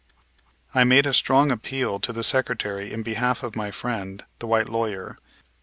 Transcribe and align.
I 0.73 0.83
made 0.83 1.05
a 1.05 1.13
strong 1.13 1.51
appeal 1.51 1.99
to 1.99 2.11
the 2.11 2.23
Secretary 2.23 2.91
in 2.91 3.03
behalf 3.03 3.43
of 3.43 3.55
my 3.55 3.69
friend, 3.69 4.23
the 4.39 4.47
white 4.47 4.67
lawyer. 4.67 5.15